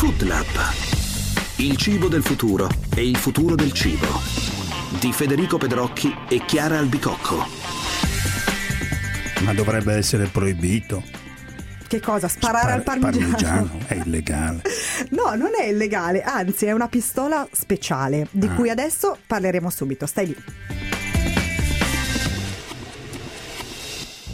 Food 0.00 0.22
Lab. 0.22 0.46
Il 1.56 1.76
cibo 1.76 2.08
del 2.08 2.22
futuro 2.22 2.66
e 2.96 3.06
il 3.06 3.16
futuro 3.18 3.54
del 3.54 3.70
cibo. 3.72 4.06
Di 4.98 5.12
Federico 5.12 5.58
Pedrocchi 5.58 6.10
e 6.26 6.42
Chiara 6.46 6.78
Albicocco. 6.78 7.46
Ma 9.42 9.52
dovrebbe 9.52 9.92
essere 9.94 10.24
proibito. 10.28 11.02
Che 11.86 12.00
cosa? 12.00 12.28
Sparare 12.28 12.72
al 12.72 12.82
parmigiano? 12.82 13.28
parmigiano 13.30 13.70
è 13.88 13.94
illegale. 13.94 14.62
No, 15.10 15.34
non 15.34 15.50
è 15.58 15.64
illegale, 15.66 16.22
anzi 16.22 16.66
è 16.66 16.72
una 16.72 16.86
pistola 16.88 17.46
speciale, 17.52 18.28
di 18.30 18.46
Ah. 18.46 18.50
cui 18.54 18.70
adesso 18.70 19.18
parleremo 19.26 19.68
subito. 19.68 20.06
Stai 20.06 20.26
lì. 20.28 20.36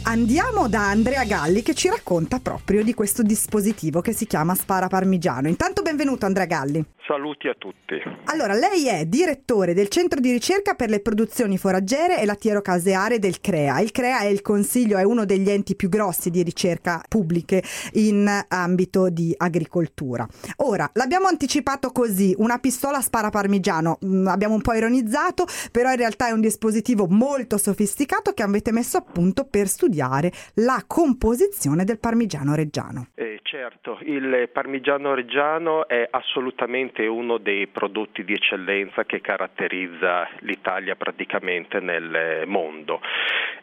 Andiamo 0.07 0.69
da 0.69 0.87
Andrea 0.87 1.25
Galli 1.25 1.61
che 1.61 1.73
ci 1.73 1.89
racconta 1.89 2.39
proprio 2.39 2.81
di 2.81 2.93
questo 2.93 3.23
dispositivo 3.23 3.99
che 3.99 4.13
si 4.13 4.25
chiama 4.25 4.55
Spara 4.55 4.87
Parmigiano. 4.87 5.49
Intanto 5.49 5.81
benvenuto 5.81 6.25
Andrea 6.25 6.45
Galli. 6.45 6.81
Saluti 7.07 7.47
a 7.47 7.55
tutti. 7.57 7.95
Allora, 8.25 8.53
lei 8.53 8.87
è 8.87 9.05
direttore 9.05 9.73
del 9.73 9.87
Centro 9.87 10.19
di 10.19 10.31
ricerca 10.31 10.73
per 10.73 10.89
le 10.89 10.99
produzioni 10.99 11.57
foraggere 11.57 12.19
e 12.19 12.25
lattiero-caseare 12.25 13.17
del 13.17 13.39
CREA. 13.39 13.79
Il 13.79 13.91
CREA 13.91 14.19
è 14.19 14.27
il 14.27 14.41
consiglio, 14.41 14.97
è 14.97 15.03
uno 15.03 15.23
degli 15.25 15.49
enti 15.49 15.75
più 15.75 15.87
grossi 15.87 16.29
di 16.29 16.43
ricerca 16.43 17.01
pubbliche 17.07 17.63
in 17.93 18.27
ambito 18.49 19.09
di 19.09 19.33
agricoltura. 19.37 20.27
Ora, 20.57 20.89
l'abbiamo 20.93 21.27
anticipato 21.27 21.91
così, 21.91 22.35
una 22.37 22.59
pistola 22.59 22.99
spara 22.99 23.29
parmigiano, 23.29 23.97
Mm, 24.05 24.27
abbiamo 24.27 24.55
un 24.55 24.61
po' 24.61 24.73
ironizzato, 24.73 25.45
però 25.71 25.89
in 25.91 25.97
realtà 25.97 26.27
è 26.27 26.31
un 26.31 26.41
dispositivo 26.41 27.07
molto 27.09 27.57
sofisticato 27.57 28.31
che 28.33 28.43
avete 28.43 28.71
messo 28.71 28.97
a 28.97 29.01
punto 29.01 29.45
per 29.49 29.67
studiare 29.67 30.31
la 30.55 30.83
composizione 30.85 31.83
del 31.83 31.99
parmigiano 31.99 32.55
reggiano. 32.55 33.07
Eh, 33.15 33.39
certo, 33.43 33.97
il 34.01 34.49
parmigiano 34.51 35.13
reggiano 35.13 35.87
è 35.87 36.07
assolutamente 36.09 36.96
uno 37.05 37.37
dei 37.37 37.67
prodotti 37.67 38.23
di 38.23 38.33
eccellenza 38.33 39.05
che 39.05 39.21
caratterizza 39.21 40.27
l'Italia 40.39 40.95
praticamente 40.95 41.79
nel 41.79 42.43
mondo. 42.47 43.01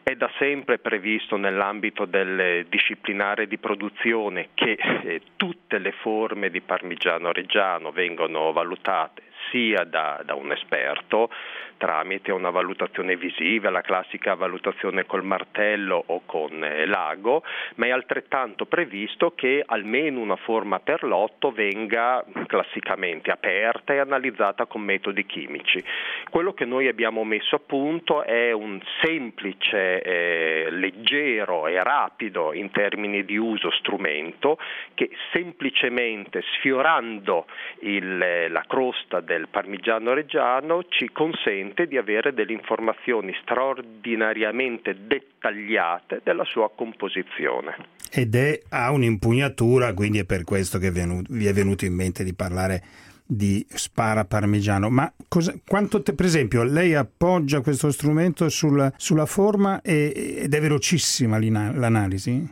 È 0.03 0.15
da 0.15 0.29
sempre 0.37 0.77
previsto 0.77 1.35
nell'ambito 1.35 2.05
del 2.05 2.65
disciplinare 2.69 3.47
di 3.47 3.57
produzione 3.57 4.49
che 4.53 4.77
eh, 5.03 5.21
tutte 5.35 5.79
le 5.79 5.91
forme 5.91 6.49
di 6.49 6.61
parmigiano 6.61 7.31
reggiano 7.31 7.91
vengono 7.91 8.51
valutate 8.53 9.23
sia 9.49 9.83
da, 9.83 10.21
da 10.23 10.35
un 10.35 10.51
esperto 10.51 11.29
tramite 11.77 12.31
una 12.31 12.49
valutazione 12.49 13.15
visiva, 13.15 13.69
la 13.69 13.81
classica 13.81 14.35
valutazione 14.35 15.05
col 15.05 15.23
martello 15.23 16.03
o 16.07 16.21
con 16.25 16.63
eh, 16.63 16.85
l'ago, 16.85 17.43
ma 17.75 17.87
è 17.87 17.89
altrettanto 17.89 18.65
previsto 18.65 19.33
che 19.35 19.63
almeno 19.65 20.19
una 20.19 20.35
forma 20.35 20.79
per 20.79 21.03
lotto 21.03 21.51
venga 21.51 22.23
classicamente 22.47 23.31
aperta 23.31 23.93
e 23.93 23.99
analizzata 23.99 24.65
con 24.65 24.81
metodi 24.81 25.25
chimici. 25.25 25.83
Quello 26.29 26.53
che 26.53 26.65
noi 26.65 26.87
abbiamo 26.87 27.23
messo 27.23 27.55
a 27.55 27.61
punto 27.65 28.23
è 28.23 28.51
un 28.51 28.79
semplice, 29.01 30.01
eh, 30.01 30.67
leggero 30.71 31.67
e 31.67 31.81
rapido 31.81 32.53
in 32.53 32.71
termini 32.71 33.25
di 33.25 33.37
uso 33.37 33.71
strumento 33.71 34.57
che 34.93 35.09
semplicemente 35.31 36.41
sfiorando 36.57 37.45
il, 37.81 38.21
eh, 38.21 38.47
la 38.49 38.63
crosta 38.67 39.19
del 39.19 39.47
parmigiano 39.49 40.13
reggiano 40.13 40.83
ci 40.89 41.09
consente 41.11 41.64
di 41.87 41.97
avere 41.97 42.33
delle 42.33 42.53
informazioni 42.53 43.33
straordinariamente 43.41 44.95
dettagliate 45.07 46.21
della 46.23 46.43
sua 46.45 46.69
composizione. 46.69 47.75
Ed 48.11 48.35
è, 48.35 48.61
ha 48.69 48.91
un'impugnatura, 48.91 49.93
quindi 49.93 50.19
è 50.19 50.25
per 50.25 50.43
questo 50.43 50.77
che 50.77 50.91
vi 50.91 51.45
è 51.45 51.53
venuto 51.53 51.85
in 51.85 51.93
mente 51.93 52.23
di 52.23 52.33
parlare 52.33 52.83
di 53.27 53.65
spara 53.69 54.23
parmigiano. 54.25 54.89
Ma 54.89 55.11
cosa, 55.27 55.53
quanto 55.67 56.01
te- 56.01 56.13
per 56.13 56.25
esempio, 56.25 56.63
lei 56.63 56.93
appoggia 56.93 57.61
questo 57.61 57.91
strumento 57.91 58.47
sul- 58.49 58.93
sulla 58.97 59.25
forma 59.25 59.81
e- 59.81 60.41
ed 60.43 60.53
è 60.53 60.61
velocissima 60.61 61.39
l'analisi? 61.39 62.47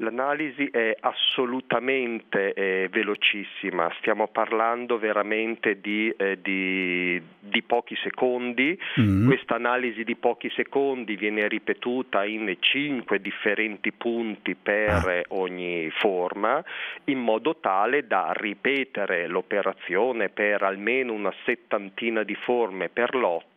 L'analisi 0.00 0.68
è 0.70 0.94
assolutamente 1.00 2.52
eh, 2.52 2.88
velocissima, 2.90 3.90
stiamo 3.98 4.28
parlando 4.28 4.98
veramente 4.98 5.80
di, 5.80 6.12
eh, 6.16 6.38
di- 6.42 7.20
di 7.40 7.62
pochi 7.62 7.96
secondi. 7.96 8.78
Mm. 9.00 9.26
Questa 9.26 9.54
analisi 9.54 10.04
di 10.04 10.14
pochi 10.14 10.50
secondi 10.50 11.16
viene 11.16 11.48
ripetuta 11.48 12.24
in 12.24 12.54
cinque 12.60 13.20
differenti 13.20 13.90
punti 13.92 14.54
per 14.54 14.86
Ah. 15.06 15.22
ogni 15.28 15.88
forma, 15.90 16.62
in 17.04 17.18
modo 17.18 17.56
tale 17.56 18.06
da 18.06 18.32
ripetere 18.34 19.26
l'operazione 19.26 20.28
per 20.28 20.62
almeno 20.62 21.12
una 21.14 21.32
settantina 21.44 22.22
di 22.22 22.34
forme 22.34 22.90
per 22.90 23.14
lotto 23.14 23.55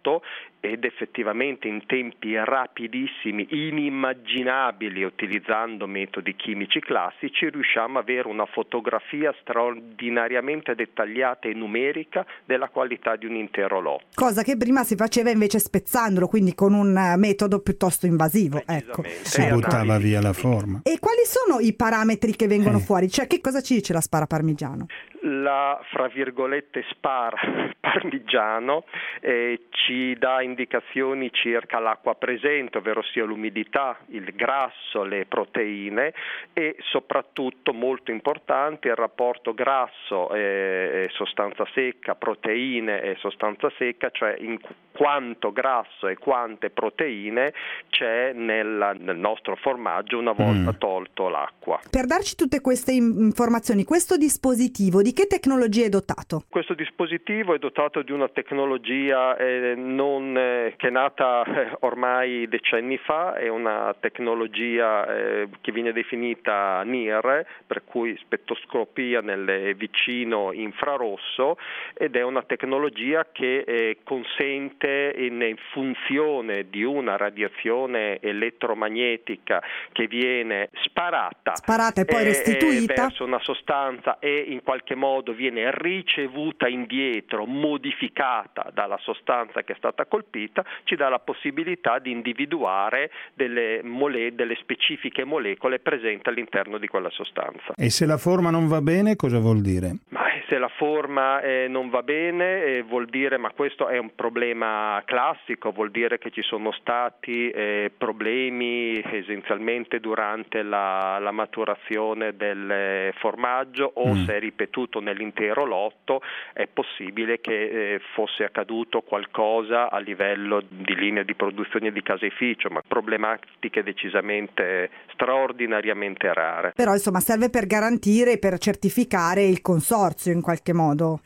ed 0.62 0.84
effettivamente 0.84 1.68
in 1.70 1.86
tempi 1.86 2.36
rapidissimi, 2.36 3.48
inimmaginabili 3.50 5.04
utilizzando 5.04 5.88
metodi 5.88 6.36
chimici 6.36 6.82
classici, 6.82 7.50
riusciamo 7.50 8.00
ad 8.00 8.04
avere 8.10 8.28
una 8.28 8.46
fotografia 8.46 9.34
straordinariamente 9.40 10.76
dettagliata 10.76 11.48
e 11.48 11.54
numerica 11.54 12.26
della 12.46 12.68
qualità 12.68 13.16
di 13.16 13.26
un 13.26 13.36
intero 13.36 13.80
lotto. 13.80 14.06
Cosa 14.14 14.44
che 14.44 14.58
prima 14.58 14.84
si 14.84 14.96
faceva 14.96 15.30
invece 15.30 15.60
spezzandolo, 15.60 16.28
quindi 16.28 16.54
con 16.54 16.74
un 16.74 17.14
metodo 17.18 17.60
piuttosto 17.62 18.06
invasivo. 18.06 18.62
Ecco. 18.66 19.04
Si 19.22 19.42
Eh, 19.42 19.52
buttava 19.52 19.98
via 19.98 20.20
la 20.22 20.34
forma. 20.34 20.82
E 20.84 21.00
quali 21.00 21.22
sono 21.24 21.60
i 21.60 21.74
parametri 21.74 22.36
che 22.36 22.48
vengono 22.48 22.78
Eh. 22.78 22.82
fuori? 22.82 23.10
Cioè, 23.10 23.28
che 23.28 23.40
cosa 23.40 23.62
ci 23.62 23.76
dice 23.76 23.94
la 23.94 24.02
spara 24.02 24.26
parmigiano? 24.26 24.88
La 25.24 25.80
fra 25.92 26.08
virgolette 26.08 26.86
spara 26.90 27.38
parmigiano 27.80 28.86
eh, 29.20 29.64
ci 29.72 30.16
dà 30.18 30.42
indicazioni 30.42 31.30
circa 31.34 31.80
l'acqua 31.80 32.16
presente, 32.16 32.78
ovvero 32.78 33.02
sia 33.04 33.26
l'umidità, 33.26 33.98
il 34.08 34.32
grasso, 34.34 35.04
le 35.04 35.26
proteine 35.26 36.14
e 36.54 36.76
soprattutto 36.92 37.74
molto 37.74 38.12
importante 38.12 38.88
il 38.88 38.96
rapporto 38.96 39.54
grasso 39.54 40.34
e 40.34 41.08
sostanza 41.12 41.66
secca, 41.74 42.16
proteine 42.16 43.02
e 43.02 43.16
sostanza 43.20 43.70
secca, 43.78 44.10
cioè 44.12 44.36
in 44.40 44.60
qu- 44.60 44.74
quanto 44.92 45.52
grasso 45.52 46.08
e 46.08 46.18
quante 46.18 46.70
proteine 46.70 47.54
c'è 47.90 48.34
nella- 48.34 48.94
nel 48.94 49.18
nostro 49.18 49.56
formaggio 49.56 50.18
una 50.18 50.34
volta 50.34 50.72
Mm. 50.72 50.78
tolto 50.78 51.30
l'acqua. 51.30 51.80
Per 51.90 52.06
darci 52.06 52.36
tutte 52.36 52.60
queste 52.62 52.92
in- 52.92 53.16
informazioni, 53.20 53.84
questo 53.86 54.18
dispositivo 54.18 55.02
di 55.02 55.09
che 55.14 55.28
tecnologia 55.28 55.86
è 55.86 55.90
dotato? 55.90 56.44
Questo 56.50 56.74
dispositivo 56.74 57.54
è 57.54 57.60
dotato 57.60 58.02
di 58.02 58.12
una 58.12 58.28
tecnologia 58.30 59.38
eh, 59.38 59.74
non, 59.76 60.36
eh, 60.38 60.74
che 60.78 60.88
è 60.88 60.92
nata 60.92 61.44
eh, 61.44 61.78
ormai 61.82 62.48
decenni 62.48 62.98
fa, 62.98 63.36
è 63.36 63.48
una 63.48 63.96
tecnologia 64.00 65.06
eh, 65.06 65.50
che 65.62 65.72
viene 65.72 65.92
definita 65.92 66.82
NIR, 66.84 67.46
per 67.66 67.84
cui 67.86 68.18
spettoscopia 68.20 69.22
nel 69.22 69.76
vicino 69.76 70.52
infrarosso, 70.52 71.58
ed 71.94 72.16
è 72.16 72.22
una 72.22 72.44
tecnologia 72.44 73.28
che 73.32 73.60
eh, 73.60 73.98
consente 74.04 75.14
in, 75.16 75.56
funzione 75.72 76.70
di 76.70 76.84
una 76.84 77.18
radiazione 77.18 78.20
elettromagnetica 78.20 79.62
che 79.92 80.08
viene 80.08 80.70
sparata 80.84 81.56
Sparata 81.56 82.02
e 82.02 82.06
poi 82.06 82.22
eh, 82.22 82.24
restituita? 82.24 82.94
verso 82.94 83.24
una 83.24 83.40
sostanza 83.40 84.20
e 84.20 84.46
in 84.48 84.62
qualche 84.64 84.96
modo 85.00 85.34
viene 85.34 85.72
ricevuta 85.72 86.68
indietro, 86.68 87.46
modificata 87.46 88.70
dalla 88.74 89.00
sostanza 89.02 89.64
che 89.64 89.74
è 89.74 89.76
stata 89.78 90.06
colpita, 90.06 90.64
ci 90.84 90.96
dà 90.96 91.10
la 91.10 91.20
possibilità 91.20 91.98
di 92.00 92.12
individuare 92.12 93.10
delle, 93.34 93.82
mole- 93.84 94.36
delle 94.36 94.56
specifiche 94.56 95.24
molecole 95.24 95.80
presenti 95.80 96.30
all'interno 96.30 96.78
di 96.78 96.88
quella 96.88 97.10
sostanza. 97.10 97.74
E 97.76 97.90
se 97.90 98.06
la 98.06 98.18
forma 98.18 98.52
non 98.52 98.68
va 98.68 98.82
bene, 98.82 99.16
cosa 99.16 99.40
vuol 99.40 99.62
dire? 99.62 99.96
Ma 100.10 100.29
se 100.50 100.58
la 100.58 100.68
forma 100.68 101.42
eh, 101.42 101.68
non 101.70 101.90
va 101.90 102.04
bene 102.04 102.64
eh, 102.64 102.82
vuol 102.82 103.06
dire, 103.06 103.38
ma 103.38 103.52
questo 103.52 103.88
è 103.88 103.98
un 103.98 104.14
problema 104.16 105.02
classico, 105.06 105.72
vuol 105.72 105.92
dire 105.92 106.18
che 106.18 106.32
ci 106.32 106.42
sono 106.42 106.72
stati 106.74 107.50
eh, 107.50 107.92
problemi 107.96 109.02
essenzialmente 109.02 110.00
durante 110.00 110.62
la, 110.62 111.18
la 111.20 111.32
maturazione 111.32 112.36
del 112.36 112.70
eh, 112.70 113.14
formaggio 113.18 113.92
o 113.96 114.10
Mm. 114.10 114.26
se 114.26 114.36
è 114.36 114.40
ripetuto 114.40 115.00
nell'intero 115.00 115.66
lotto 115.66 116.22
è 116.54 116.68
possibile 116.68 117.40
che 117.40 117.94
eh, 117.94 118.02
fosse 118.14 118.44
accaduto 118.44 119.02
qualcosa 119.02 119.90
a 119.90 120.00
livello 120.00 120.64
di 120.68 120.96
linea 120.96 121.24
di 121.24 121.36
produzione 121.36 121.92
di 121.92 122.02
caseificio, 122.02 122.70
ma 122.70 122.82
problematiche 122.86 123.84
decisamente 123.84 124.90
straordinariamente 125.14 126.34
rare. 126.34 126.74
Però 126.76 126.94
insomma 126.94 127.20
serve 127.20 127.50
per 127.50 127.66
garantire 127.66 128.34
e 128.34 128.40
per 128.40 128.58
certificare 128.58 129.44
il 129.44 129.62
consorzio 129.62 130.32
in 130.40 130.42
qualche 130.42 130.74
modo. 130.74 131.20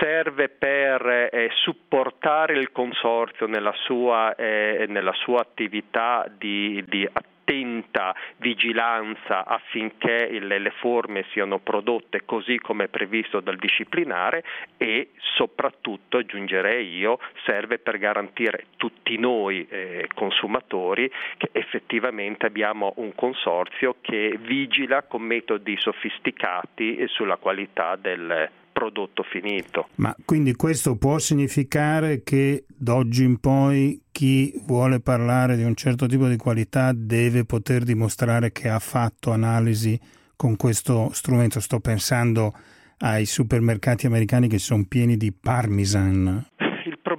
serve 0.00 0.48
per 0.48 1.06
eh, 1.30 1.50
supportare 1.62 2.54
il 2.58 2.72
consorzio 2.72 3.46
nella 3.46 3.74
sua, 3.84 4.34
eh, 4.34 4.86
nella 4.88 5.12
sua 5.12 5.40
attività 5.40 6.26
di, 6.36 6.82
di 6.88 7.08
attenta 7.44 8.14
vigilanza 8.38 9.44
affinché 9.44 10.28
le, 10.40 10.72
forme 10.80 11.24
siano 11.30 11.58
prodotte 11.58 12.24
così 12.24 12.58
come 12.58 12.88
previsto 12.88 13.40
dal 13.40 13.56
disciplinare 13.56 14.42
e 14.78 15.10
soprattutto, 15.36 16.16
aggiungerei 16.18 16.96
io, 16.96 17.18
serve 17.44 17.78
per 17.78 17.98
garantire 17.98 18.66
tutti 18.76 19.18
noi 19.18 19.66
eh, 19.68 20.08
consumatori 20.14 21.10
che 21.36 21.50
effettivamente 21.52 22.46
abbiamo 22.46 22.94
un 22.96 23.14
consorzio 23.14 23.96
che 24.00 24.38
vigila 24.40 25.02
con 25.02 25.22
metodi 25.22 25.76
sofisticati 25.78 27.04
sulla 27.08 27.36
qualità 27.36 27.96
del 27.96 28.62
prodotto 28.74 29.22
finito. 29.22 29.88
Ma 29.94 30.14
quindi 30.24 30.54
questo 30.54 30.96
può 30.96 31.18
significare 31.18 32.22
che 32.22 32.64
d'oggi 32.66 33.22
in 33.22 33.38
poi 33.38 34.02
chi 34.10 34.52
vuole 34.66 35.00
parlare 35.00 35.56
di 35.56 35.62
un 35.62 35.76
certo 35.76 36.06
tipo 36.06 36.26
di 36.26 36.36
qualità 36.36 36.92
deve 36.92 37.44
poter 37.44 37.84
dimostrare 37.84 38.50
che 38.50 38.68
ha 38.68 38.80
fatto 38.80 39.30
analisi 39.30 39.98
con 40.36 40.56
questo 40.56 41.10
strumento? 41.12 41.60
Sto 41.60 41.78
pensando 41.78 42.52
ai 42.98 43.26
supermercati 43.26 44.06
americani 44.06 44.48
che 44.48 44.58
sono 44.58 44.84
pieni 44.86 45.16
di 45.16 45.32
parmesan 45.32 46.48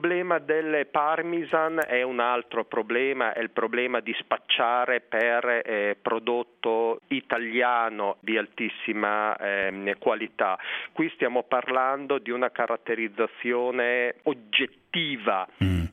problema 0.06 0.38
del 0.38 0.86
parmesan 0.92 1.81
è 1.84 2.04
un 2.04 2.19
altro 2.19 2.63
problema, 2.66 3.34
è 3.34 3.40
il 3.40 3.50
problema 3.50 4.02
di 4.02 4.13
spacciare 4.19 5.02
per 5.02 5.63
eh, 5.66 5.98
prodotto 6.00 7.00
italiano 7.07 8.18
di 8.19 8.38
altissima 8.38 9.36
eh, 9.36 9.96
qualità. 9.98 10.60
Qui 10.92 11.10
stiamo 11.16 11.42
parlando 11.42 12.19
di 12.19 12.30
una 12.30 12.52
caratterizzazione 12.52 14.18
oggettiva 14.25 15.48
mm. 15.63 15.86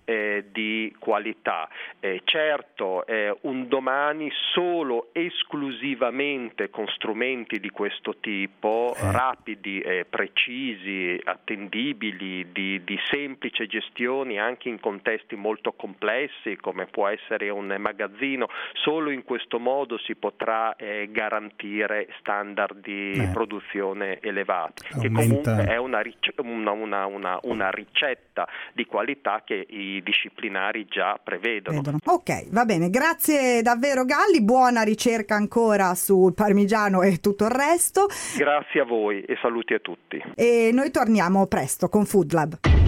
Eh, 0.43 0.51
di 0.51 0.95
qualità. 0.99 1.69
Eh, 2.01 2.23
certo, 2.25 3.07
eh, 3.07 3.37
un 3.43 3.69
domani 3.69 4.31
solo 4.53 5.09
esclusivamente 5.13 6.71
con 6.71 6.87
strumenti 6.89 7.61
di 7.61 7.71
questo 7.71 8.17
tipo, 8.21 8.95
eh. 8.97 9.13
rapidi, 9.13 9.85
precisi, 10.09 11.21
attendibili, 11.25 12.51
di, 12.53 12.83
di 12.85 12.99
semplice 13.11 13.67
gestione, 13.67 14.39
anche 14.39 14.69
in 14.69 14.81
contesti 14.81 15.37
molto 15.37 15.73
complessi 15.73 16.57
come 16.57 16.87
può 16.87 17.09
essere 17.09 17.49
un 17.51 17.75
magazzino, 17.79 18.49
solo 18.75 19.11
in 19.11 19.25
questo 19.25 19.59
modo 19.59 19.99
si 19.99 20.15
potrà 20.15 20.77
eh, 20.77 21.09
garantire 21.11 22.09
standard 22.19 22.81
di 22.81 23.13
eh. 23.13 23.31
produzione 23.33 24.19
elevati, 24.21 24.87
Aumenta. 24.93 25.01
che 25.01 25.11
comunque 25.11 25.65
è 25.73 25.77
una, 25.77 26.03
una, 26.37 27.05
una, 27.05 27.39
una, 27.43 27.71
ricetta 27.71 28.49
di 28.73 28.85
qualità 28.85 29.43
che 29.45 29.67
i 29.69 30.03
disciplinari 30.33 30.87
già 30.89 31.19
prevedono. 31.23 31.77
Vedono. 31.77 31.99
Ok, 32.05 32.49
va 32.51 32.65
bene, 32.65 32.91
grazie 32.91 33.63
davvero 33.63 34.05
Galli, 34.05 34.43
buona 34.43 34.83
ricerca 34.83 35.35
ancora 35.35 35.95
sul 35.95 36.35
parmigiano 36.35 37.03
e 37.03 37.19
tutto 37.19 37.45
il 37.45 37.51
resto. 37.51 38.07
Grazie 38.37 38.81
a 38.81 38.85
voi 38.85 39.23
e 39.23 39.37
saluti 39.41 39.75
a 39.75 39.79
tutti. 39.79 40.23
E 40.35 40.71
noi 40.73 40.91
torniamo 40.91 41.47
presto 41.47 41.89
con 41.89 42.05
Food 42.05 42.33
Lab. 42.33 42.82